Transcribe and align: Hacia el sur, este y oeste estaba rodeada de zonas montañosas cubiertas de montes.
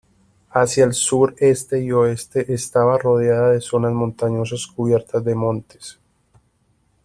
Hacia 0.49 0.83
el 0.85 0.93
sur, 0.93 1.35
este 1.37 1.79
y 1.83 1.91
oeste 1.91 2.51
estaba 2.51 2.97
rodeada 2.97 3.51
de 3.51 3.61
zonas 3.61 3.93
montañosas 3.93 4.65
cubiertas 4.65 5.23
de 5.23 5.35
montes. 5.35 5.99